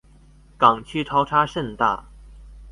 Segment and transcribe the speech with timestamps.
[0.57, 2.07] 港區潮差甚大